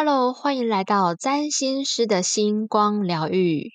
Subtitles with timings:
[0.00, 3.72] Hello，欢迎来到占星师的星光疗愈。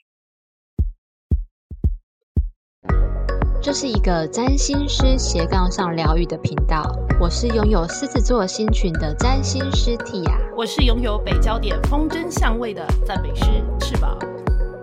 [3.62, 6.90] 这是一个占星师斜杠上疗愈的频道。
[7.20, 13.44] 我是拥有狮子座星群的占星师 Tia，我是拥有北焦点风筝相位的赞美师
[13.82, 14.18] 翅膀。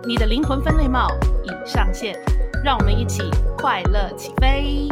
[0.07, 1.09] 你的灵魂分类帽
[1.43, 2.23] 已上线，
[2.63, 3.23] 让我们一起
[3.57, 4.87] 快乐起飞。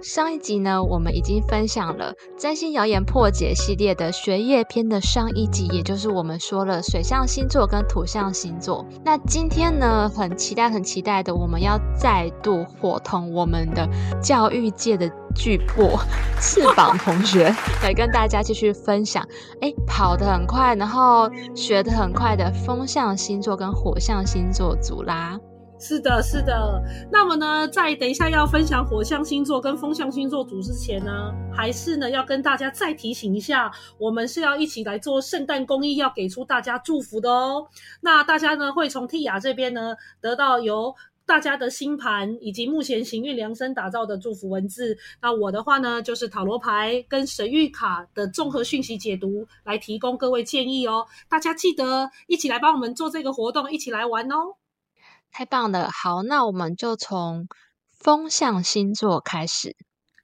[0.00, 8.86] 上一集呢，我们已经分享了占星谣言破解系列的学业篇的上一集，也就是我们说了水象星座跟土象星座。
[9.04, 13.88] 那今天呢，很期待、很期待的，我们要再度伙同我们的
[14.22, 15.98] 教育界的巨擘
[16.40, 19.26] 翅膀同学，来跟大家继续分享。
[19.60, 25.38] 哎，跑得很快，然后学得很快的风象星座跟火象星座组啦。
[25.80, 26.82] 是的，是的。
[27.10, 37.68] 那么呢，在等一下要分享火象星座跟风象星座组之前呢，还是呢要跟大家再提醒一下，我们是要一起来做圣诞公益，要给出大家祝福的哦。
[38.00, 44.98] 那大家呢会从 T 雅这边呢得到由大家的星盘以及目前行运量身打造的祝福文字。
[45.22, 51.06] 那我的话呢，就是塔罗牌跟神谕卡的综合讯息解读，来提供各位建议哦。
[51.28, 54.56] 大家记得一起来帮我们做这个活动，一起来玩哦。
[55.30, 55.90] 太棒了！
[55.90, 57.46] 好，那我们就从
[57.98, 59.76] 风象星座开始。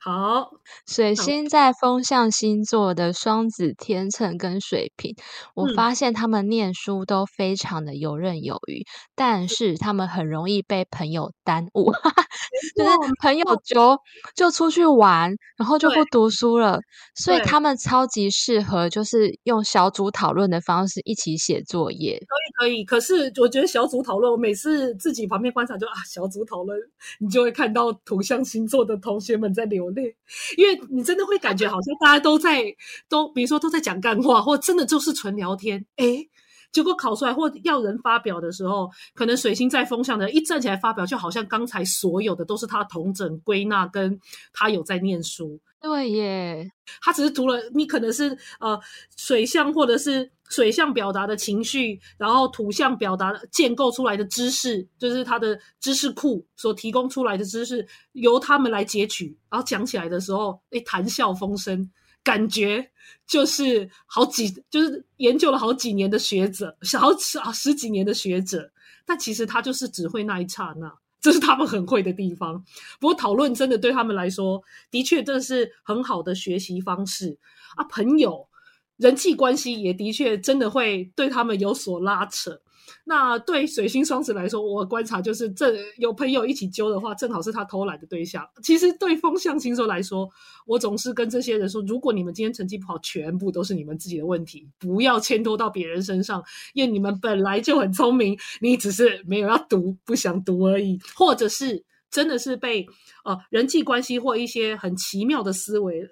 [0.05, 0.51] 好，
[0.87, 5.15] 水星在风象星座的双子、天秤跟水瓶，
[5.55, 9.79] 我发现他们念书都非常的游刃有余，但是。
[9.85, 11.93] 他们很容易被朋友耽误，
[12.77, 13.99] 就是朋友就
[14.35, 16.79] 就出去玩，然后就不读书了，
[17.15, 22.19] 所以他们超级适合就是用小组讨论的方式一起写作业。
[22.59, 22.85] 可以，可以。
[22.85, 26.79] 可是我觉得小组讨论，我每次自己旁边观察，就啊，小组讨论，
[27.19, 30.17] 你就会看到土象星座的同学们在对。
[30.57, 32.63] 因为你真的会感觉好像大家都在
[33.09, 35.87] 都，比如说都在讲干话，或真的就是纯聊天。
[35.97, 36.27] 哎，
[36.75, 44.21] 结果考出来或要人发表的时候，可能水星在风向的一站起来发表，就好像刚才所有的都是他同整归纳，跟
[44.53, 45.59] 他有在念书。
[45.81, 48.79] 对耶，他只是读了，你可能是呃
[49.17, 50.31] 水象或者是。
[50.51, 61.91] 水象表达的情绪，然后土象表达建构出来的知识，就是他的知识库所提供出来的知识，由他们来截取，然后讲起来的时候，哎，谈笑风生，
[62.25, 62.91] 感觉
[63.27, 68.73] 就是好几，就是研究了好几年的学者，好十啊十几年的学者，
[69.07, 72.65] 但其实他就是只会那一刹那，这是他们很会的地方。
[72.99, 77.39] 不过讨论真的对他们来说，的确这是很好的学习方式
[77.77, 78.49] 啊，朋友。
[78.97, 82.61] 人际关系也的确真的会对他们有所拉扯。
[83.05, 88.49] 那对水星双子来说，我观察就是这有朋友一起揪的话，正好是他偷懒的对象。
[88.63, 90.29] 其实对风象星座来说，
[90.67, 102.87] 我总是跟这些人说：如果你们今天成绩不好，全部都是你们自己的问题，不要牵拖到别人身上，因为你们本来就很聪明，你只是没有要读，不想读而已，或者是真的是被
[103.25, 106.09] 呃人际关系或一些很奇妙的思维。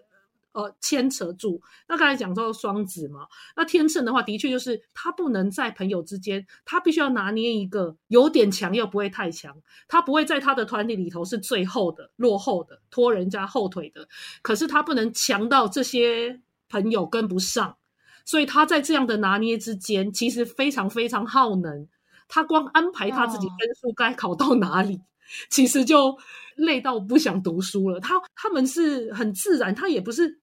[0.52, 1.62] 呃，牵扯住。
[1.88, 3.26] 那刚才讲到双子嘛，
[3.56, 9.56] 那天秤的话，的确就是他不能在朋友之间，他必须要拿捏一个有点强又不会太强，
[9.88, 14.06] 他不会在他的团体里头是最后的、落后的、拖人家后腿的。
[14.42, 17.78] 可是他不能强到这些朋友跟不上，
[18.26, 21.88] 所以他在这样的拿捏之间，其实非常非常耗能。
[22.28, 25.00] 他光安排他自己分数该考到哪里，
[25.48, 26.18] 其实就
[26.56, 27.98] 累到不想读书了。
[28.00, 30.41] 他他们是很自然，他也不是。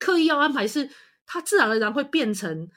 [0.00, 0.90] 刻意要安排，是
[1.26, 2.68] 他自然而然会变成，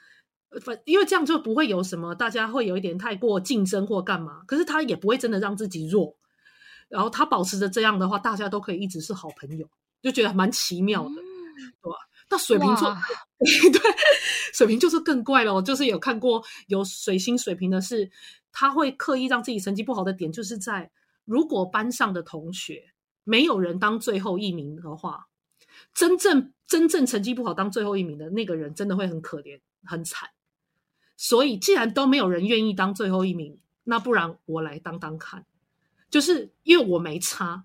[0.62, 6.14] 反因为这样就不会有什么大家会有一点太过竞争或干嘛，可是他也不会真的让自己弱，
[6.88, 9.68] 然后他保持着这样的话，大家都可以一直是好朋友，
[10.02, 11.14] 就觉得蛮奇妙的，
[11.82, 11.96] 对吧？
[12.30, 12.94] 那水瓶座，
[13.40, 13.80] 对，
[14.52, 18.10] 水瓶就是更怪了，就是有看过有水星水瓶的是，
[18.52, 20.90] 他会刻意让自己成绩不好的点，就是在
[21.24, 22.92] 如果班上的同学
[23.24, 25.26] 没有人当最后一名的话。
[25.94, 30.28] 真正真正成绩不好当最后一名的那个人，真的会很可怜很惨。
[31.16, 35.46] 所以，既然都没有人愿意当最后一名，那不然我来当当看。
[36.10, 37.64] 就是因为我没差，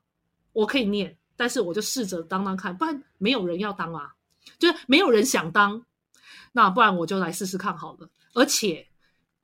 [0.54, 4.14] 我可以念，但是我就试着当当看，不然没有人要当啊，
[4.60, 5.86] 就是没有人想当。
[6.52, 8.10] 那不然我就来试试看好了。
[8.34, 8.88] 而且，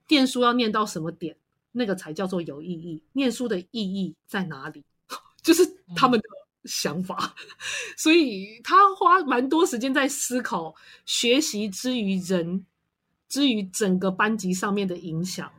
[0.08, 1.38] 念书要念到什么点，
[1.72, 3.04] 那个才叫做有意义。
[3.14, 4.84] 念书的意义在哪里？
[5.42, 6.26] 就是他们的。
[6.66, 7.36] 想法，
[7.98, 10.76] 所以他花蛮多时间在思考
[11.06, 12.66] 学习之于人，
[13.30, 15.52] 之于整个班级上面的影响，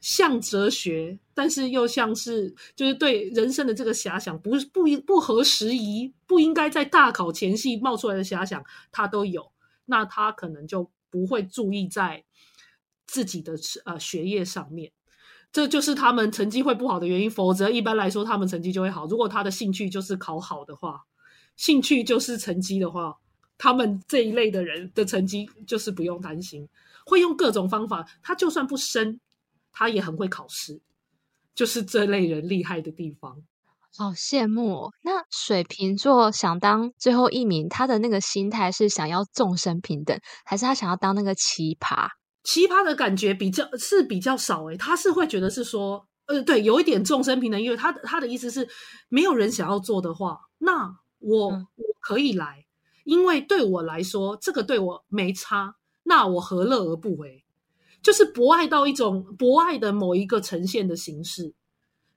[0.00, 9.52] 像哲学，但是又像是就是对人生的这个遐想，不是不不合时宜，不应该在大考前夕冒出来的遐想，他都有，
[9.84, 10.90] 那他可能就。
[11.08, 12.24] 不会注意在
[13.06, 13.54] 自己的
[13.86, 14.92] 呃学业上面。
[15.56, 17.30] 这就是他们成绩会不好的原因。
[17.30, 19.06] 否则，一般来说，他们成绩就会好。
[19.06, 21.06] 如果他的兴趣就是考好的话，
[21.56, 23.16] 兴趣就是成绩的话，
[23.56, 26.68] 他们这一类的人的成绩就是不用担心，
[27.06, 28.06] 会用各种方法。
[28.22, 29.18] 他就算不升，
[29.72, 30.82] 他也很会考试。
[31.54, 33.42] 就是这类人厉害的地方。
[33.96, 34.92] 好羡慕哦！
[35.00, 42.10] 那水瓶座想当最后一名，他的那个心态是想要众生平等，还是他想要当那个奇葩？
[42.46, 48.68] 奇葩的感觉比较是比较少诶，他是会觉得是说，呃，对，有一点众生平等，因为他他的意思是，
[49.08, 52.64] 没有人想要做的话，那我我可以来，
[53.02, 57.42] 因为对我来说，这个对我没差，那我何乐而不为？
[58.00, 61.52] 就是博爱到一种博爱的某一个呈现的形式。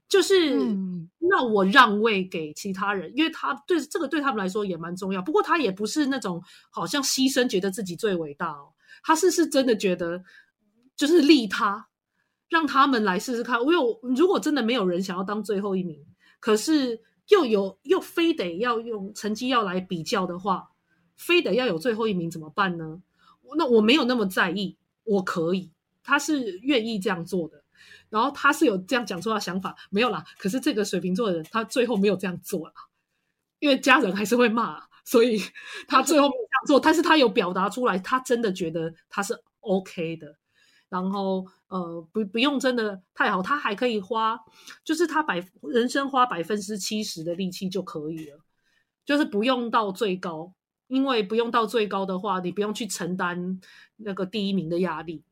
[0.08, 0.56] 就是
[1.18, 5.22] 那我让位给其他人，因为他对这个对他们来说也蛮重要。
[5.22, 8.74] 不过他也不是那种好像牺牲，觉得自己最伟大哦。
[9.04, 10.24] 他是是真的觉得
[10.96, 11.88] 就是利他，
[12.50, 13.64] 让他们来试试看。
[13.64, 16.06] 我有如果真的没有人想要当最后一名，
[16.40, 20.70] 可是又有又非得要用成绩要来比较的话，
[21.16, 23.02] 非得要有最后一名怎么办呢？
[23.58, 25.72] 那我没有那么在意，我可以，
[26.04, 27.64] 他是愿意这样做的。
[28.10, 30.26] 然后他是有这样讲出他想法，没有啦。
[30.38, 32.74] 可是这个水瓶座的人，他最后没有这样做了，
[33.60, 35.42] 因为家人还是会骂，所以
[35.90, 36.80] 他最后没有这样做。
[36.80, 40.36] 但是他有表达出来，他真的觉得他是 OK 的。
[40.88, 44.40] 然后呃，不不用真的太好，他还可以花，
[44.84, 48.40] 就是他百人生花百分之七十的力气就可以了，
[49.04, 50.54] 就是不用到最高，
[50.88, 53.60] 因为不用到最高的话，你不用去承担
[53.98, 55.24] 那个第一名的压力，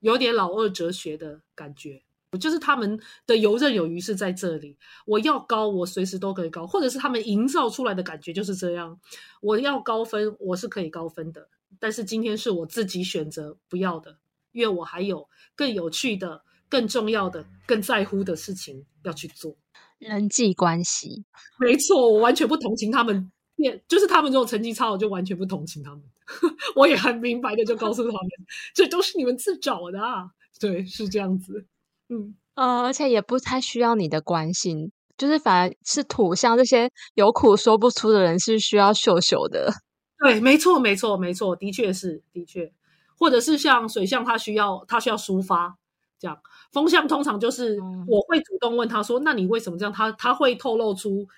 [0.00, 2.02] 有点老二哲学的感觉。
[2.38, 4.76] 就是他们的游刃有余是在这里，
[5.06, 8.98] 我要高，我随时都可以高，或者是他们营造出来的感觉就是这样。
[9.40, 14.18] 我要高分，我是可以高分的，但是今天是我自己选择不要的，
[14.52, 19.56] 因为我还有更有趣的、更重要的、更在乎的事情要去做。
[19.98, 21.24] 人际关系，
[21.58, 26.02] 没错，我完全不同情他们，也就是他们这种成绩差，我就完全不同情他们。
[26.74, 28.28] 我也很明白的就告诉他们，
[28.74, 30.28] 这都是你们自找的啊，
[30.60, 31.64] 对，是这样子。
[32.08, 39.72] 嗯呃，而且也不太需要你的关心，就是反而是土象这些有苦说不出的人是需要秀秀的。
[40.18, 42.72] 对，没错，没错，没错，的确是，的确，
[43.18, 45.76] 或者是像水象，他需要他需要抒发，
[46.18, 46.40] 这样
[46.72, 51.28] 风象通常就是我会主动问他说：“那你为什么这样？”他他会透露出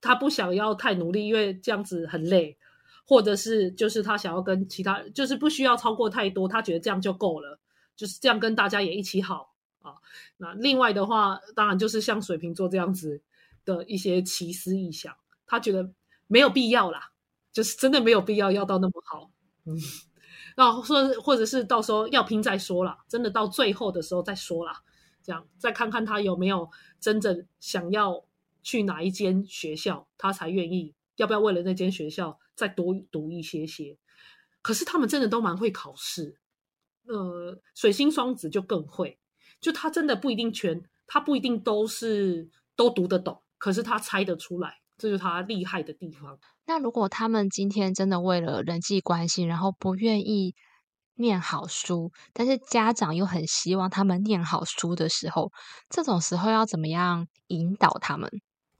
[0.00, 2.56] 他不想要太努力，因为这样子很累，
[3.06, 7.60] 或者是就是他想要跟其他，就是不需要超过太多，他觉得这样就够了，
[7.96, 9.53] 就是这样跟大家也一起好。
[9.84, 10.00] 啊，
[10.38, 13.20] 那另外的话，当然就是像水瓶座这样子
[13.66, 15.14] 的一些奇思异想，
[15.46, 15.92] 他觉得
[16.26, 17.12] 没有必要啦，
[17.52, 19.30] 就是真的没有必要要到那么好，
[19.66, 19.76] 嗯，
[20.56, 24.82] 然后说或者是到时候要拼再说啦，真的到最后的时候再说啦，
[25.22, 28.24] 这样再看看他有没有真正想要
[28.62, 33.98] 去哪一间学校，他才愿意，要不要为了那间学校再多读一些些？
[34.62, 36.38] 可是他们真的都蛮会考试，
[37.06, 39.18] 呃，水星双子就更会。
[39.64, 46.38] 就他真的不一定全，他不一定都是都读得懂，可是他猜得出来，这就是他厉害的地方。
[46.66, 50.54] 那如果他们今天真的为了人际关系，然后不愿意
[51.14, 55.50] 念好书，但是家长又很希望他们念好书的时候，
[55.88, 58.30] 这种时候要怎么样引导他们？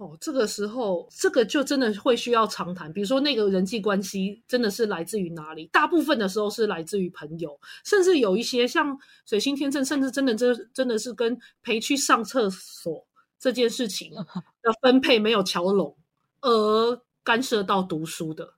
[0.05, 2.93] 哦，这个时候，这个就真的会需要长谈。
[2.93, 5.65] 比如说，那个人际关系真的是来自于哪里？
[5.69, 13.07] 大部分的时候是来自于朋友，甚至有一些像水星天秤，甚至真的真真的是跟陪去上厕所
[13.39, 14.13] 这件事情
[14.61, 15.97] 的分配没有调拢，
[16.43, 18.53] 而干涉到读书的，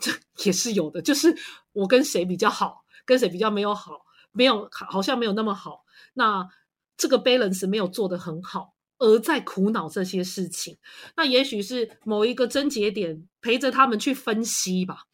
[0.00, 0.10] 这
[0.44, 1.00] 也是有的。
[1.00, 1.32] 就是
[1.72, 5.84] 我跟谁比较好，跟谁比较没有好，没有好像没有那么好，
[6.14, 6.48] 那
[6.96, 8.74] 这个 balance 没有做得很好。
[9.02, 10.78] 而在苦恼这些事情，
[11.16, 15.06] 那也许是某一个症结点陪着他们去分析吧，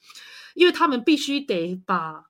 [0.54, 2.26] 因为他们必须得把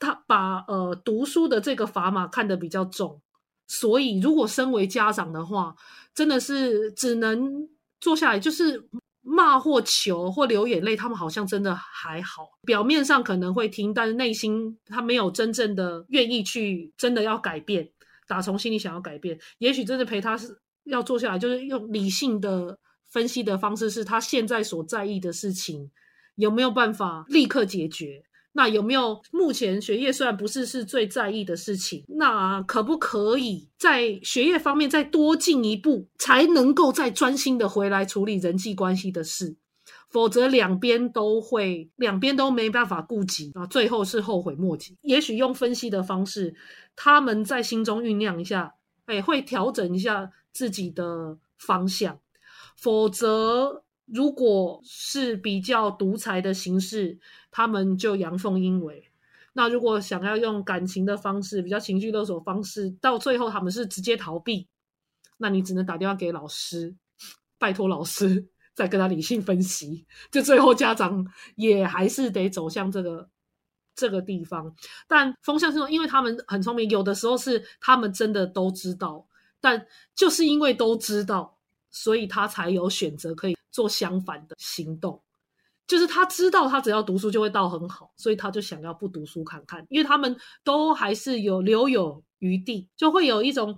[0.00, 3.22] 他把呃读书的这个砝码看得比较重，
[3.68, 5.76] 所以如果身为家长的话，
[6.12, 7.68] 真的是只能
[8.00, 8.88] 坐下来就是
[9.20, 17.90] 骂或求或流眼泪，他们好像真的还好，表面上可能会听，但是内心他没有真正的愿意去真的要改变。
[18.28, 25.90] 打从心里想要改变，也许真的陪他是要坐下来，就是用理性的分析的方式，是他现在所在意的事情
[26.36, 28.22] 有没有办法立刻解决？
[28.52, 39.56] 那有没有目前学业虽然不是是最在意的事情，那可不可以在学业方面再多进一步，才能够再专心的回来处理人际关系的事？
[40.08, 44.96] 否则两边都会，两边都没办法顾及啊，最后是后悔莫及。
[45.02, 46.54] 也许用分析的方式，
[46.96, 48.74] 他们在心中酝酿一下，
[49.06, 52.18] 哎，会调整一下自己的方向。
[52.76, 57.18] 否则，如果是比较独裁的形式，
[57.50, 59.04] 他们就阳奉阴违。
[59.52, 64.68] 那如果想要用感情的方式，比较情绪勒索方式，到最后他们是直接逃避，
[65.36, 66.94] 那你只能打电话给老师，
[67.58, 68.46] 拜托老师
[68.78, 70.06] 再跟他理性分析。
[70.30, 73.28] 就最后家长也还是得走向这个
[73.96, 74.72] 这个地方。
[75.08, 79.26] 但风向星座，因为他们很聪明，有的时候是他们真的都知道，
[79.60, 81.58] 但就是因为都知道，
[81.90, 85.20] 所以他才有选择可以做相反的行动。
[85.88, 93.76] 就是他知道他只要读书就会到很好，所以他就想要不读书看看，因为他们都还是有留有余地，就会有一种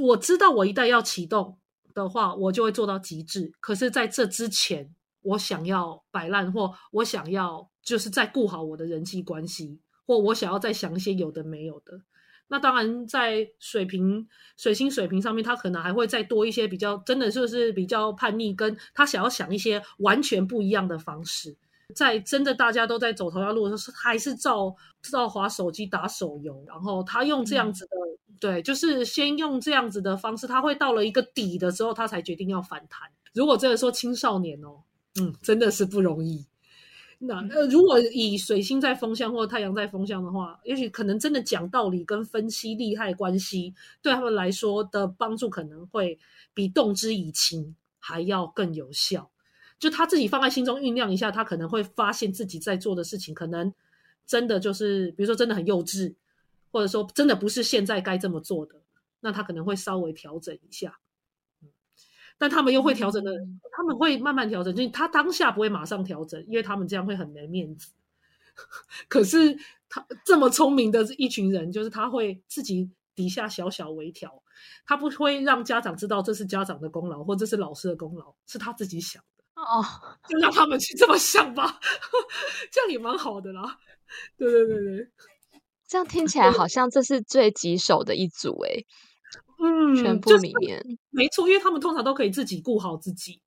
[0.00, 1.58] 我知道我一旦要启动
[2.02, 3.52] 的话，我就会做到极致。
[3.58, 12.02] 可是在这之前，我想要摆烂，或我想要就是再顾好我的人际关系，或我想要再想一些有的没有的。
[12.48, 21.56] 那当然，在水平、水星水平上面，他可能还会再多一些比较，真的就是比较叛逆，跟他想要想一些完全不一样的方式。
[21.94, 27.96] 在真的大家都在走同样路的时候，还是照照滑手机打手游，然后他用这样子的，
[28.40, 33.08] 对，就是先用这样子的方式，他会到了一个底的时候，他才决定要反弹。
[33.32, 34.82] 如果真的说青少年哦，
[35.20, 36.46] 嗯，真的是不容易。
[37.18, 46.18] 那呃，如果以水星在风向或太阳在风向的话，也许可能真的讲道理跟分析利害关系，对他们来说的帮助可能会
[46.52, 49.30] 比动之以情还要更有效。
[49.78, 53.72] 就他自己放在心中酝酿一下，他可能会发现自己在做的事情，可能
[54.26, 56.14] 真的就是，比如说真的很幼稚，
[56.70, 58.80] 或者说真的不是现在该这么做的，
[59.20, 60.98] 那他可能会稍微调整一下。
[62.38, 63.32] 但他们又会调整的，
[63.72, 67.92] 他们会慢慢调整，就是他当下不会马上调整，因为他们这样会很没面子。
[69.08, 74.42] 可是他这么聪明的一群人，就是他会自己底下小小微调，
[74.86, 79.35] 他不会让家长知道这是家长的功劳，或这是老师的功劳，是他自己想的。
[79.56, 79.82] 哦，
[80.28, 81.80] 就让他们去这么想吧，
[82.70, 83.78] 这样也蛮好的啦。
[84.36, 85.10] 对对对对，
[85.88, 88.84] 这样听起来好像这是最棘手的一组哎。
[89.58, 93.40] 嗯，全部里面没错，因为他们通常都可以自己顾好自己。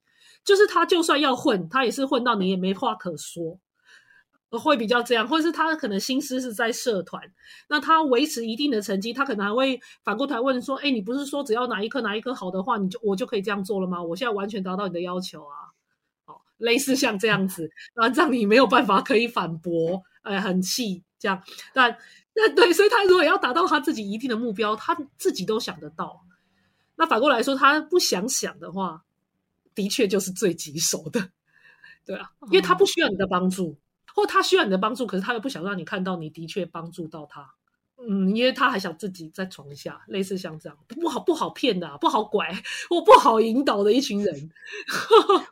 [0.44, 3.60] 就是他就算要混，他也是混到你也没话可说，
[4.50, 7.22] 会比较这样，或者是他可能心思是在社团，
[7.68, 14.01] 那他维持一定的成绩，他可能还会反过头问说：“哎，你不是说只要哪一科哪一科好的话，你就我就可以这样做了吗？
[14.01, 15.69] 我现在完全达到你的要求啊！”
[16.60, 21.98] 哦，类似像这样子，然后让你没有办法可以反驳，哎，很气这样，但。
[22.42, 26.25] 那对，所以他如果要达到他自己一定的目标，他自己都想得到。
[26.96, 29.04] 那反过来说，他不想想的话，
[29.75, 31.32] 的确就是最棘手的，
[32.06, 33.78] 对啊，因为他不需要你的帮助，
[34.16, 37.56] 或他需要你的帮助，可是他又不想让你看到你的确帮助到他。
[38.12, 42.50] 嗯，因为他还想自己在床下，类似像这样，不好不好骗的，不好拐
[42.89, 44.50] 我不好引导的一群人，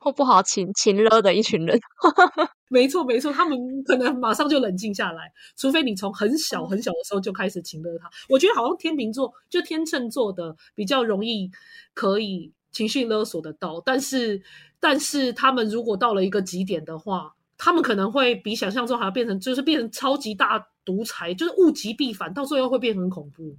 [0.01, 1.79] 或不好情情勒的一群人。
[2.69, 8.09] 没错没错，他们可能马上就冷静下来，除非你从很小很小的时候就开始情勒他。
[8.27, 11.51] 我觉得好像天秤座就天秤座的比较容易
[11.93, 14.41] 可以情绪勒索得到，但是
[14.79, 17.35] 但是他们如果到了一个极点的话。
[17.59, 23.57] 他们可能会比想象中还要变成，就是变成超级大独裁，就是物极必反，到最后会变很恐怖。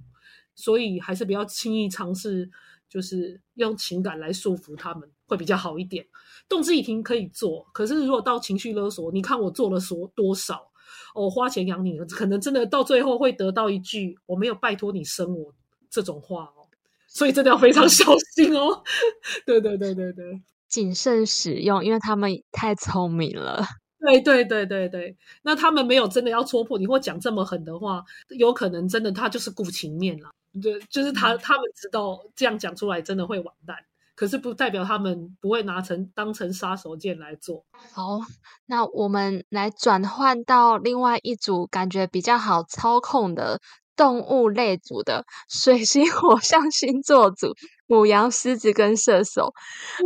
[0.55, 2.49] 所以还是不要轻易尝试，
[2.89, 6.07] 就是用情感来束缚他们，会比较好一点。
[6.49, 10.71] 动之以情可以做，可是如果到情绪勒索，你看我做了所多少，
[11.13, 15.53] 我花钱养你，可能真的到最后会得到一句“我没有拜托你生我”
[15.89, 16.67] 这种话哦。
[17.07, 18.05] 所以真的要非常 小
[18.35, 18.83] 心哦。
[19.45, 23.65] 对对对对对，谨慎使用，因为他们太聪明了。
[23.99, 30.29] 对对对对对，那他们没有真的要戳破你或讲这么狠的话，有可能真的他就是顾情面了。
[30.63, 33.75] 对，就是他他们知道这样讲出来真的会完蛋，
[34.15, 37.65] 可是不代表他们不会拿成当成杀手锏来做。
[37.93, 38.21] 好，
[38.67, 43.59] 那我们来转换到另外一组感觉比较好操控的
[43.97, 47.53] 动物类组的水星火象星座组，
[47.85, 49.53] 母羊、狮子跟射手。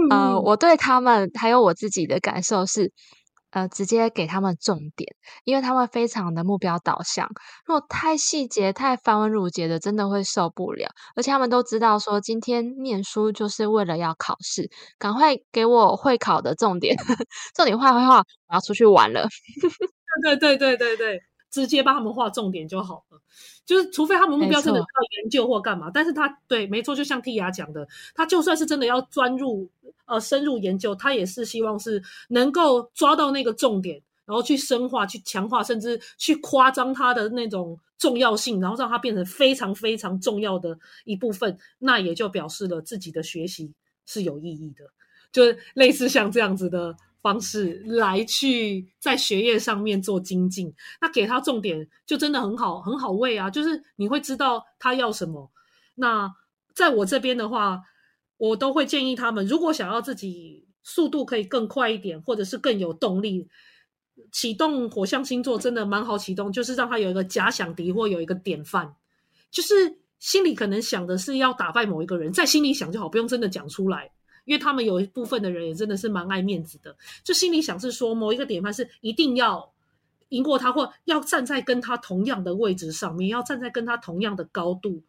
[0.09, 2.91] 呃，我对他们还有我自己的感受是。
[3.53, 7.29] 呃，直接给他们重点，因为他们非常的目标导向。
[7.65, 10.89] 如果太细节、太繁文缛节的，真的会受不了。
[11.15, 16.95] 而且他们都知道，说今天念书就是为了要考试，赶快给我会考的重点，
[17.55, 18.17] 重点画画画，
[18.49, 19.27] 我要出去玩了。
[20.23, 21.21] 对对对对对对，
[21.53, 23.21] 直接帮他们画重点就好了。
[23.63, 24.85] 就是除非他们目标真的要
[25.21, 29.69] 研究或干嘛，但是他对，没错，就像 T 牙讲的，他就算是真的要钻入
[30.05, 43.71] 呃深入研究，他也是希望是能够抓到那个重点，然后去深化、去强化，甚至去夸张它的那种重要性，然后让它变成非常非常重要的一部分，那也就表示了自己的学习
[44.05, 44.85] 是有意义的，
[45.31, 46.97] 就是类似像这样子的。
[47.23, 53.49] 方式来去在学业上面做精进，那给他重点就真的很好，很好喂啊！
[53.49, 55.49] 就是你会知道他要什么。
[55.95, 56.29] 那
[56.75, 57.81] 在我这边的话，
[58.35, 63.47] 我都会建议他们，如果想要自己速度可以更快一点，或者是更有动力，
[64.33, 68.93] 启动火象星座真的蛮好启动，就是让他有一个假想敌或有一个典范，
[69.49, 74.11] 就是心里可能想的是要打败某一个人，在心里想就好，不用真的讲出来。
[74.45, 79.71] 因为他们有一部分的人也真的是蛮爱面子的，就心里想是说某一个典范是一定要
[80.29, 85.03] 赢过他，或要站在跟他同样的位置上面，要站在跟他同样的高度。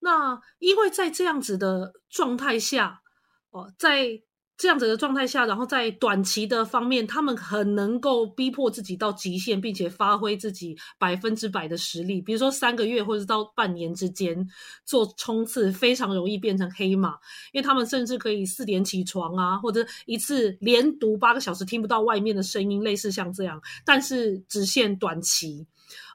[0.00, 3.02] 那因为在这样子的状态下，
[3.50, 4.20] 哦，在
[4.56, 12.22] 这样子的状态下，然后在短期的方面，他们很能够逼迫自己到极限，并且发挥自己百分之百的实力。
[12.22, 14.48] 比如说三个月或者到半年之间
[14.84, 17.10] 做冲刺，非常容易变成黑马，
[17.52, 25.66] 因为他们甚至可以四点起床啊，或者一次连读八个小时听不到外面的声音，类似像这样，但是只限短期。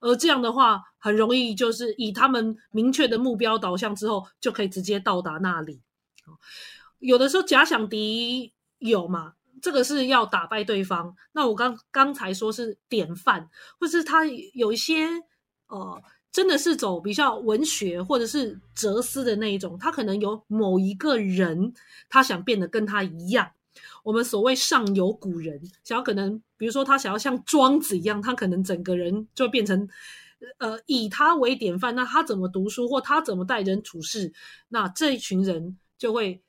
[0.02, 5.82] 而这样的话，很容易就是以他们明确的目标导向之后，就可以直接到达那里。
[7.00, 11.16] 有的时候假想敌有嘛，这个是要打败对方。
[11.32, 15.08] 那我刚刚才说是典范，或是他有一些
[15.68, 16.02] 呃，
[16.32, 21.74] 真的是走比较文学或者是哲思的那一种，他可能有某一个人，
[22.10, 23.50] 他想变得跟他一样。
[24.04, 29.88] 我们所谓上有古人，想要可能，比如说他想要像庄子一样，他可能整个人就变成
[30.58, 34.34] 呃以他为典范，那他怎么读书或他怎么待人处事，
[34.68, 36.42] 那这一群人就会。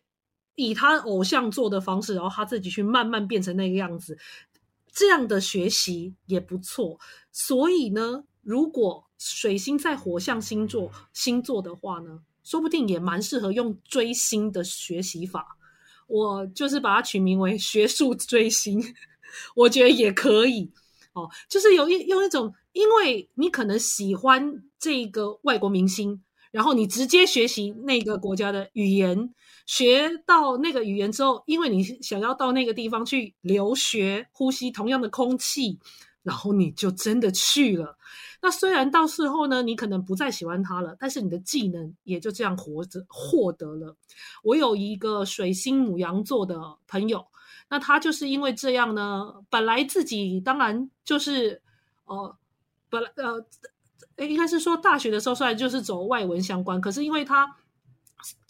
[0.61, 4.19] 以他偶像做的方式，然后他自己去慢慢变成那个样子，
[4.93, 7.00] 这样的学习也不错。
[7.33, 15.57] 所以呢，如果水星在火象星座星座的话呢，说不定也蛮适合用追星的学习法。
[16.07, 18.83] 我就是把它取名为学术追星，
[19.55, 20.70] 我觉得也可以
[21.12, 21.31] 哦。
[21.49, 26.20] 就是有一用一种，因为你可能喜欢这个外国明星，
[26.51, 29.35] 然后你直接学习那个国家的语言。
[29.67, 35.79] 学到那个语言之后，因为你想要到那个地方去留学，呼吸同样的空气，
[36.25, 37.97] 然后你就真的去了。
[38.43, 43.95] 那虽然到时候呢，你可能不再喜欢他了，但是你的技能也就这样活着获得了。
[44.43, 47.25] 我有一个水星母羊座的朋友，
[47.69, 51.63] 那他就是因为这样呢，本来自己当然就是
[52.07, 52.37] 呃，
[52.89, 53.47] 本来呃，
[54.26, 57.56] 应该是说大学的时候虽然就是走外文相关，可是因为他。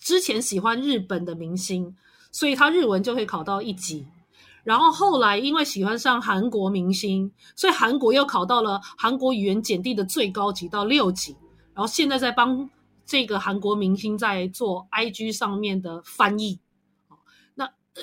[0.00, 1.94] 之前喜欢日本的明星，
[2.32, 4.06] 所以他日文就可以考到一级。
[4.64, 11.36] 然后后来因为喜欢上韩国明星，所以韩国又考到了韩国语言检定的最高级到六级。
[11.74, 12.68] 然后现在在帮
[13.04, 16.58] 这个韩国明星在做 IG 上面的翻译。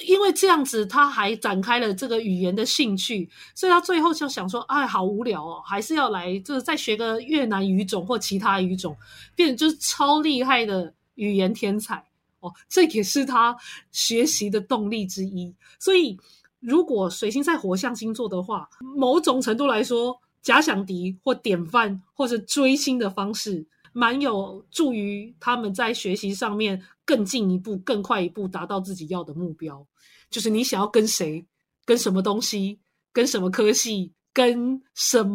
[0.06, 8.96] 因为这样子，他还展开了这个语言的兴趣，所以他最后就想说：“哎，好无聊哦，还是要来就是再学个越南语种或其他语种，
[9.36, 11.96] 变成就是超厉害的。”语言天才
[12.42, 13.58] 哦，这也是他
[13.92, 15.52] 学习的动力之一。
[15.80, 16.16] 所以，
[16.60, 23.66] 如果水星在火象星座的话，某种程度来说，假想敌或典范或者追星的方式，
[23.98, 29.88] 蛮有助于他们在学习上面更进一步、更快一步达到自己要的目标。
[30.30, 31.44] 就是你想要跟谁、
[31.84, 32.80] 跟什么东西、
[33.12, 35.26] 跟什么科系、跟什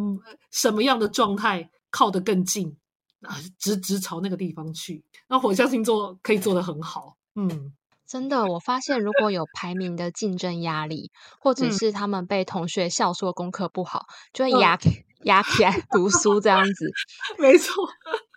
[0.52, 2.76] 什么样的状态靠得更近。
[3.22, 7.16] 啊，直直朝那个地方去，那火象星座可以做得很好。
[7.36, 7.72] 嗯，
[8.04, 14.76] 真的，我发现如果有排名的竞争压力，或者是他们被同学笑说功课不好，就会压
[15.22, 16.90] 压起来读书这样子。
[17.38, 17.88] 没错，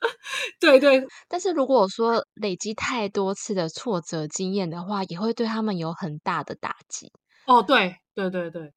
[0.60, 1.06] 对对。
[1.28, 7.12] 但是如果说累积太多次的挫折经验的话，也会对他们有很大的打击。
[7.46, 8.74] 哦，对对对对。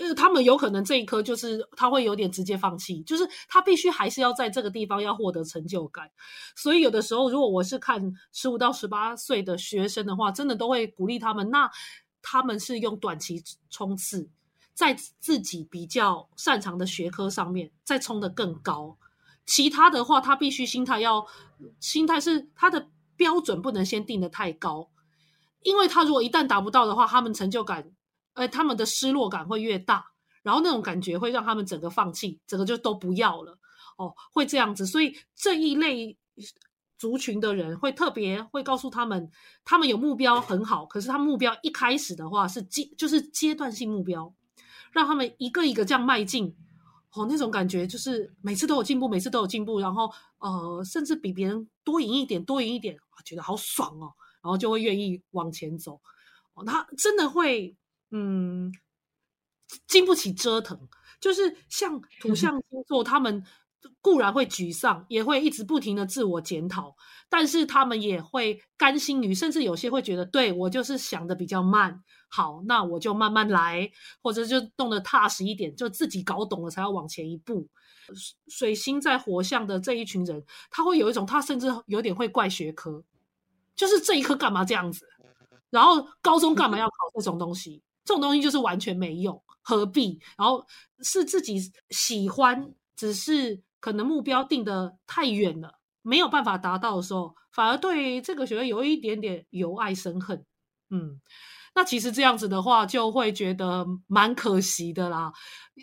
[0.00, 6.10] 呃，他们有可能这一科就是他会有点直接放弃，就是他必须还是要在这个地方要获得成就感。
[6.56, 11.48] 所以有的时候，如果我是看十五到十八岁的学生的话，真的都会鼓励他们。
[11.50, 11.70] 那
[12.20, 14.28] 他们是用短期冲刺，
[14.74, 18.98] 在自己比较擅长的学科上面再冲得更高。
[19.48, 21.26] 其他的话，他必须心态要
[21.80, 24.90] 心态是他的标准不能先定的太高，
[25.62, 27.90] 因为他如果一旦达不到的话，他们成就感。
[28.34, 30.12] 呃，他们的失落感会越大，
[30.44, 33.58] 然后那种感觉会让他们整个放弃，整个就都不要了
[33.96, 34.86] 哦，会这样子。
[34.86, 36.16] 所以这一类
[36.96, 39.28] 族群的人会特别会告诉他们，
[39.64, 44.32] 他们有目标很好，可是他目标一开始的话是阶就是阶段性目标，
[44.92, 46.54] 让他们一个一个这样迈进。
[47.12, 56.00] 哦，那种感觉就是每次都有进步，每次都有进步，然后呃，甚至比别人多赢一点，多赢一点，觉得好爽哦，然后就会愿意往前走。
[56.54, 57.76] 哦，他真的会，
[58.10, 58.72] 嗯，
[59.86, 60.88] 经不起折腾。
[61.20, 63.44] 就是像土象星座，他们
[64.00, 66.96] 固然会沮丧，也会一直不停的自我检讨，
[67.28, 72.02] 但是他们也会甘心于，甚至有些会觉得，对我就是想的比较慢。
[72.30, 73.90] 好，那我就慢慢来，
[74.22, 77.68] 或者就动得踏实一点，就自己搞懂了才要往前一步。
[78.48, 83.02] 水星在火象的这一群人，他会有一种，他甚至有点会怪学科，
[83.74, 85.06] 就是这一科干嘛这样子？
[85.70, 87.82] 然后高中干嘛要考这种东西？
[88.04, 90.18] 这种东西就是完全没用，何必？
[90.36, 90.66] 然后
[91.00, 91.60] 是自己
[91.90, 100.44] 喜欢，只是可能目标定的太远了，没有办法达到的时候，反而对这个学位有一点点由爱生恨。
[100.90, 101.20] 嗯。
[101.74, 105.32] 那其实这样子的话，就会觉得蛮可惜的啦，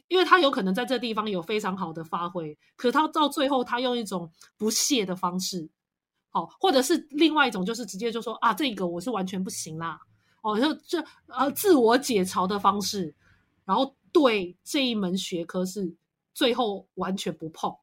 [0.10, 5.69] 因为他有可能在这地方有非常好的发挥，可他到最后他用一种不屑的方式，
[6.31, 9.97] 好，或者是另外一种就是直接就说啊，这个我是完全不行啦，
[10.41, 13.15] 哦，就这呃自我解嘲的方式，
[13.63, 15.95] 然后对这一门学科是
[16.34, 17.73] 最后完全不碰，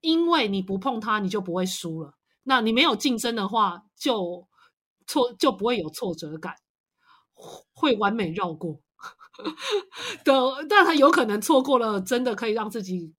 [0.00, 4.46] 因为你不碰它，你就不会输了，那你没有竞争的话，就
[5.06, 6.54] 挫就不会有挫折感。
[7.72, 8.78] 会完美绕过
[10.24, 13.14] 的，但他有可能错过了真的可以让自己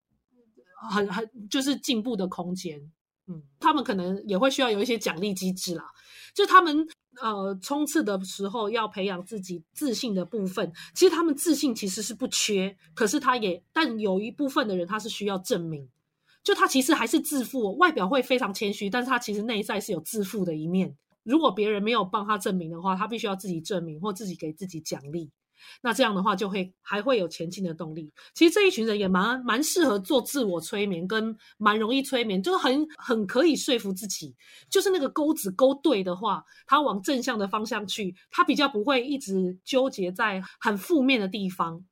[0.91, 2.79] 很很就是进步的空间。
[3.25, 5.89] 嗯，他们可能也会需要有一些奖励机制啦，
[6.35, 6.87] 就他们
[7.19, 10.71] 呃冲刺的时候要培养自己自信的部分。
[10.93, 15.89] 其实他们自信其实是不缺，可是他也但有一部分的人他是需要证明，
[16.43, 20.95] 就他其实还是自负，外表会非常谦虚，但是他其实内在是有自负的一面。
[21.23, 25.29] 如果别人没有帮他证明的话，他必须要自己证明或自己给自己奖励。
[25.83, 28.11] 那这样的话，就会还会有前进的动力。
[28.33, 34.35] 其实这一群人也蛮蛮适合做自我催眠，跟蛮容易催眠，就是很很可以说服自己。
[34.71, 41.85] 就是那个钩子勾对的话，他往正向的方向去，他比较不会一直纠结在很负面的地方。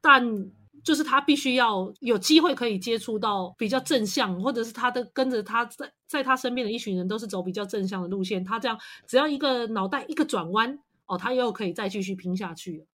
[0.00, 0.24] 但
[0.84, 12.86] 就是他必须要有机会可以接触到比较正向，或者是他的跟着他在在他身边的一群人都是走比较正向的路线，他这样只要一个脑袋一个转弯，哦，他又可以再继续拼下去，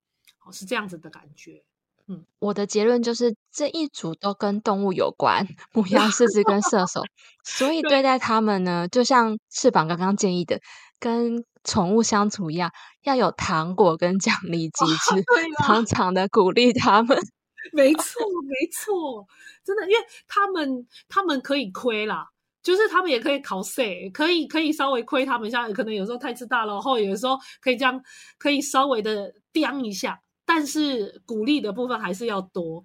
[0.45, 1.63] 哦，是这样子的感觉。
[2.09, 7.03] 嗯，我的结论就是这一组都跟动物有关，母羊、狮子跟射手，
[7.45, 10.61] 所以对待他们呢，就像翅膀刚刚建议的，
[11.01, 12.71] 跟宠物相处一样，
[13.03, 15.25] 要有糖果跟奖励机制，
[15.65, 17.19] 常常的鼓励他们。
[17.73, 19.27] 没错，没错，
[19.65, 22.29] 真的，因为他们他们可以亏啦，
[22.63, 28.01] 就是他们也可以考 C，可以可以稍微亏他们一下，可能有时候太自大了，然后有的时候可以这样，
[28.39, 32.85] 可以稍微的刁一下，但是鼓励的部分还是要多，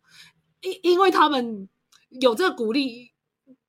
[0.62, 1.68] 因因为他们
[2.10, 3.12] 有这个鼓励，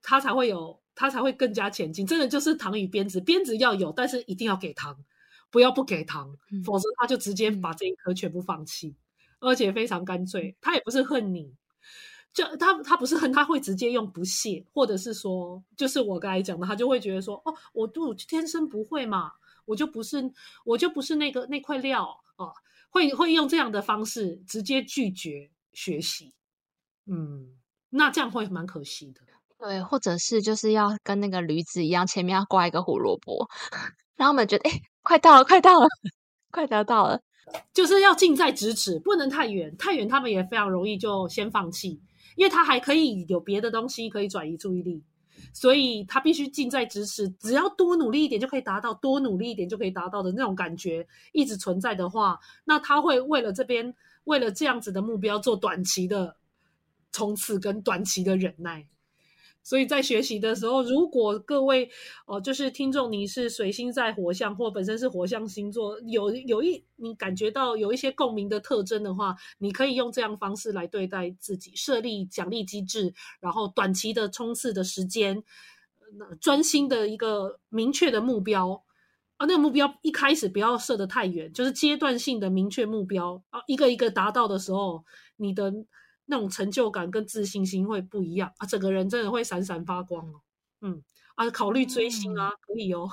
[0.03, 2.07] 他才会有，他才会更加前进。
[2.07, 4.96] 真的就是糖与鞭子，鞭子要有，但是一定要给糖，
[5.51, 8.94] 不要不给糖，否则他就直接把这一颗全部放弃。
[9.42, 11.52] 而且非常干脆，他也不是恨你，
[12.33, 19.33] 就他他不是恨，他会直接用不屑，或者是说，就是我刚才讲的，他就会觉得说，哦，我我天生不会嘛，
[19.64, 20.33] 我就不是
[20.64, 22.55] 我就不是那个那块料哦，
[22.88, 26.33] 会会用这样的方式直接拒绝学习，
[27.07, 27.48] 嗯，
[27.90, 29.20] 那这样会蛮可惜的，
[29.59, 33.48] 对，或者是就是要跟那个驴子一样，前面要挂一个胡萝卜，
[34.16, 35.88] 然后我们觉得，哎，快到了，快到了，
[36.52, 37.20] 快得到了。
[37.74, 42.00] 就是要近在咫尺，不能太远，太远他们也非常容易就先放弃，
[42.37, 45.02] 因为他还可以有别的东西可以转移注意力，
[45.52, 56.37] 所以他必须近在咫尺，只要多努力一点就可以达到，多努力一点就可以达到的那种感觉一直存在的话，那他会为了这边为了这样子的目标做短期的
[57.11, 58.87] 冲刺跟短期的忍耐。
[59.64, 61.88] 所以在学习的时候，如果各位
[62.27, 75.42] 哦，就是听众，你是水星在火象或本身是火象星座，有有一你感觉到有一些共鸣的特征的话，你可以用这样方式来对待自己，设立奖励机制，然后短期的冲刺的时间，
[76.40, 78.83] 专心的一个明确的目标
[79.37, 85.05] 啊，那个目标一开始不要设得太远，就是阶段性的明确目标啊，一个一个达到的时候，
[85.37, 85.72] 你的。
[86.33, 90.40] 那种成就感跟自信心会不一样啊，整个人真的会闪闪发光哦。
[90.81, 91.03] 嗯
[91.35, 93.07] 啊，考虑追星啊，可以哦。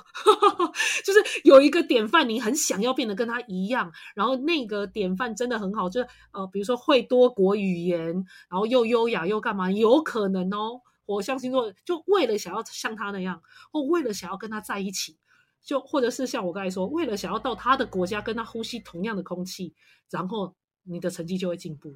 [1.04, 8.14] 就是有一个典范，你很想要变得跟他一样，然后那个典范真的很好，就是呃，比如说会多国语言，
[8.50, 10.80] 然后又优雅又干嘛，有可能哦。
[11.06, 13.42] 火象星座就为了想要像他那样，
[13.74, 15.18] 或为了想要跟他在一起，
[15.62, 19.74] 就或者是像我刚才说，为了想要到他的国家跟他呼吸同样的空气，
[20.10, 21.94] 然后你的成绩就会进步。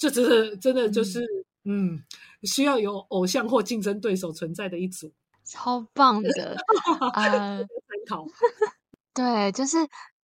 [0.00, 1.22] 这真的真的就是
[1.64, 2.02] 嗯，
[2.44, 5.12] 需要有偶像或竞争对手存在的一组，
[5.44, 6.56] 超棒的
[7.12, 7.68] 呃， 参
[8.08, 8.26] 考。
[9.12, 9.76] 对，就是。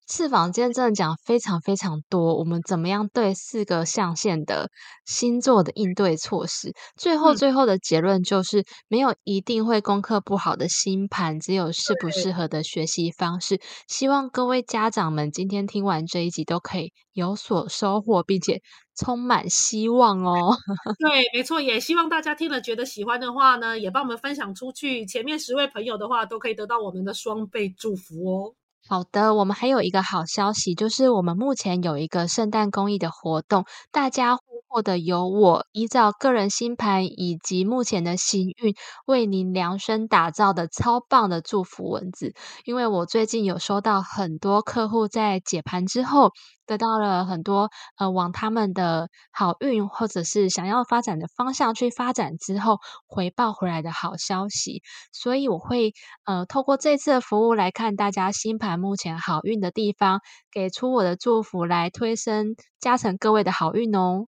[0.08, 4.70] 翅膀今天真的讲非常非常多，我们怎么样对四个象限的
[5.04, 6.72] 星座的应对措施？
[6.96, 13.60] 最后最后的结论就是，没有一定会功课不好的星盘，只有适不适合的学习方式。
[13.88, 18.62] 希望各位家长们今天听完这一集都可以有所收获，并且
[18.94, 20.56] 充满希望哦。
[21.00, 25.04] 对，没错，也希望大家听了觉得喜欢的话呢，也帮我们分享出去。
[25.04, 28.54] 前面十位朋友的话，都可以得到我们的双倍祝福哦。
[28.88, 34.38] 好的，我们还有一个好消息，就是我们目前有一个圣诞公益的活动，大家
[34.76, 38.74] 获得由我依照个人星盘以及目前的行运，
[39.06, 42.34] 为您量身打造的超棒的祝福文字。
[42.66, 46.30] 因为我最近有收到很多客户在解盘之后。
[46.68, 55.92] 得到了很多呃往他们的好运或者是想要发展的方向去发展之后回报回来的好消息，所以我会
[56.24, 64.26] 呃透过这次的服务来看大家星盘目前好运的地方，给出我的祝福来推升加成各位的好运哦。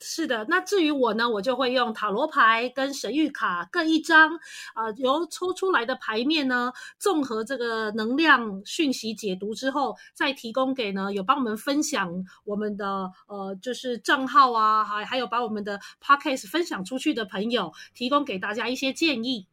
[0.00, 4.34] 是的，那至于我呢，我就会用塔罗牌跟神谕卡各一张，
[4.74, 12.12] 啊，由抽出来的牌面呢，综合这个能量讯息解读之后，再提供给呢有帮我们分享
[12.44, 19.46] 我们的呃就是账号啊，还还有把我们的 podcast 分享出去的朋友，提供给大家一些建议。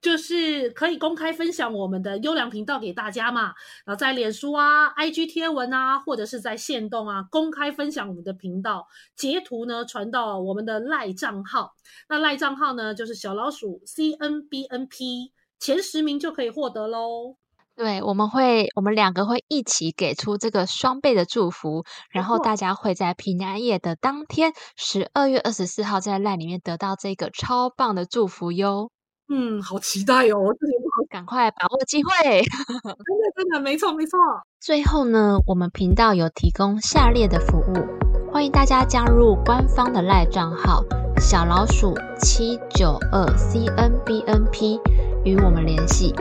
[0.00, 3.52] 就是可以公开分享我们的优良频道给大家嘛，
[3.84, 11.74] 然后在脸书啊、IG 贴文啊，或者是在线动啊，公开分享我们的频道，截图呢传到我们的赖账号。
[12.08, 17.36] 那赖账号呢就是小老鼠 CNBNP，前十名就可以获得喽。
[17.74, 28.90] 对，我们会我们两个会一起给出这个双倍的祝福，然后大家会在平安夜的当天，十二月二十四号在赖里面得到这个超棒的祝福哟。
[29.30, 30.56] 嗯，好期待哦！
[30.58, 32.10] 这节目赶快把握机会，
[32.82, 34.18] 真的真的没错没错。
[34.58, 40.82] 最后呢，我们频道有提供下列的服务，欢迎大家加入官方的赖账号
[41.18, 44.80] 小老鼠七九二 C N B N P
[45.24, 46.14] 与我们联系。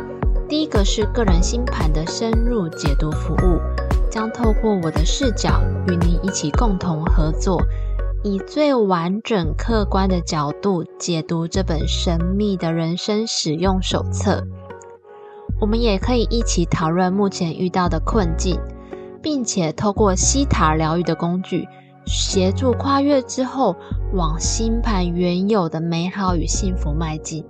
[0.50, 3.60] 第一个是个人星盘的深入解读服务，
[4.12, 7.62] 将透过我的视角与您一起共同合作。
[8.28, 14.44] 以最完整、客观的角度解读这本神秘的人生使用手册。
[15.62, 18.60] 我们也可以一起讨论目前遇到的困境，
[19.22, 21.66] 并且透过西塔疗愈的工具，
[22.06, 23.76] 协助跨越之后
[24.14, 27.46] 往星盘原有的美好与幸福迈进。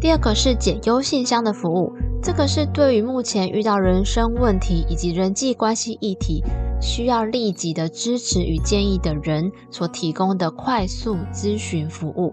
[0.00, 6.42] 第二个是解忧信箱的服务，这个是对于目前遇到人生问题以及人际关系议题。
[6.80, 12.32] 需要立即的支持与建议的人所提供的快速咨询服务。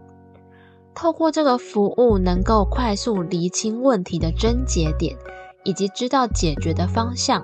[0.93, 5.17] 透过这个服务，能够快速厘清问题的症结点，
[5.63, 7.43] 以及知道解决的方向。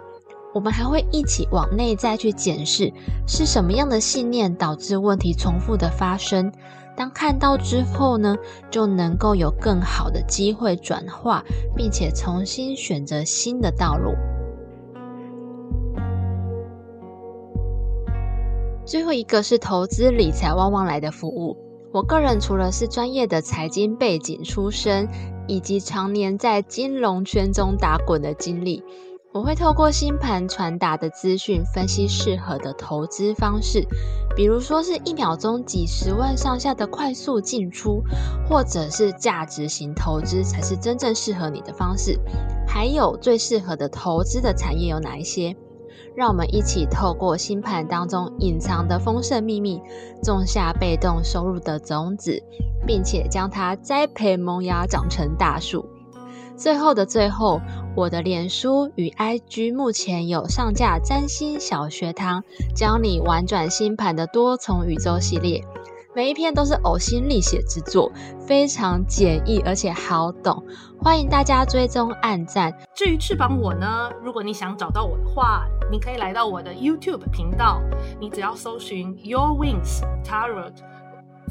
[0.54, 2.94] 我们还会一起往内在去检视，
[3.26, 6.52] 是什么样的信念导致问题重复的发生。
[6.96, 8.36] 当看到之后呢，
[8.70, 11.44] 就能够有更好的机会转化，
[11.76, 14.14] 并且重新选择新的道路。
[18.86, 21.56] 最后一个是投资理财旺旺来的服务。
[21.94, 25.08] 我个人除了是专业的财经背景出身，
[25.48, 28.84] 以及常年在金融圈中打滚的经历，
[29.34, 33.88] 我会透过星盘传达的资讯，分析适合的投资方式。
[34.36, 38.04] 比如说是一秒钟几十万上下的快速进出，
[38.46, 42.20] 或者是价值型投资才是真正适合你的方式。
[42.68, 45.56] 还有最适合的投资的产业有哪一些？
[46.14, 49.82] 让我们一起透过星盘当中隐藏的丰盛秘密，
[50.22, 52.44] 种下被动收入的种子，
[52.86, 55.86] 并且将它栽培萌芽，长成大树。
[56.62, 57.60] 最后的最后，
[57.96, 62.44] 我的脸书与 IG 目前有上架占星小学堂，
[62.76, 65.66] 教你玩转星盘的多重宇宙系列。
[66.16, 68.12] 每一篇都是呕心沥血之作，
[68.46, 70.64] 非常简易而且好懂，
[71.00, 72.72] 欢迎大家追踪按赞。
[72.94, 77.82] 至于翅膀我呢，如果你想找到我的话，你可以来到我的 YouTube 频道，
[78.20, 80.74] 你只要搜寻 Your Wings Tarot，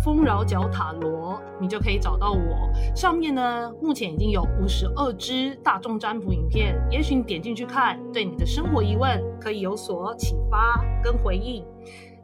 [0.04, 2.70] 丰饶角塔罗，你就可以找到我。
[2.94, 11.64] 上面呢，目前已经有五十二支大众占卜影片，也许你点进去看，对你的生活疑问可以有所启发跟回应。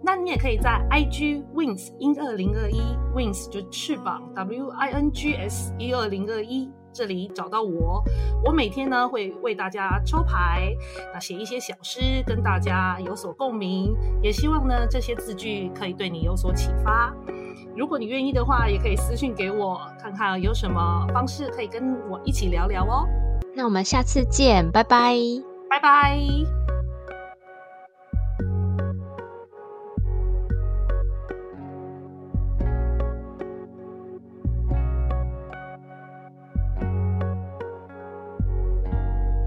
[0.03, 2.81] 那你也可以在 IG Wings 一二零二一
[3.15, 8.05] Wings 就翅膀 W I N G S 一二零二一这里找到我。
[8.45, 10.71] 我每天呢会为大家抽牌，
[11.13, 17.13] 那写一些小诗跟大家有所共鸣，也希望呢这些字句可以对你有所启发。
[17.77, 23.07] 如果你愿意的话，也可以私信给我，看看有什么方式可以跟我一起聊聊哦。
[23.55, 25.15] 那我们下次见，拜拜，
[25.69, 26.56] 拜拜。